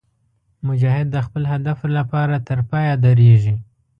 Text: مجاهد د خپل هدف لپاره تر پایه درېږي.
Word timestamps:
مجاهد 0.67 1.07
د 1.11 1.17
خپل 1.25 1.43
هدف 1.53 1.79
لپاره 1.97 2.35
تر 2.47 2.59
پایه 2.69 2.93
درېږي. 3.05 3.55